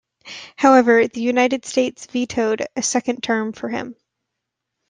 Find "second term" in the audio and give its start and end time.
2.81-3.53